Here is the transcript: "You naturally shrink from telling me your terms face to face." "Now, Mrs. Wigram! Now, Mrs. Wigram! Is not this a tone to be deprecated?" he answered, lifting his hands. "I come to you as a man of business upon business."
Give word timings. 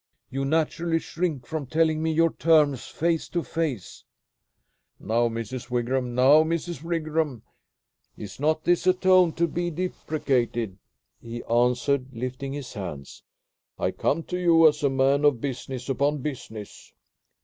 "You 0.31 0.45
naturally 0.45 0.97
shrink 0.97 1.45
from 1.45 1.67
telling 1.67 2.01
me 2.01 2.11
your 2.11 2.33
terms 2.33 2.87
face 2.87 3.29
to 3.29 3.43
face." 3.43 4.03
"Now, 4.99 5.29
Mrs. 5.29 5.69
Wigram! 5.69 6.15
Now, 6.15 6.41
Mrs. 6.43 6.81
Wigram! 6.81 7.43
Is 8.17 8.39
not 8.39 8.63
this 8.63 8.87
a 8.87 8.93
tone 8.93 9.31
to 9.33 9.47
be 9.47 9.69
deprecated?" 9.69 10.79
he 11.21 11.43
answered, 11.43 12.07
lifting 12.13 12.51
his 12.53 12.73
hands. 12.73 13.21
"I 13.77 13.91
come 13.91 14.23
to 14.23 14.39
you 14.39 14.67
as 14.67 14.81
a 14.81 14.89
man 14.89 15.23
of 15.23 15.39
business 15.39 15.87
upon 15.87 16.23
business." 16.23 16.95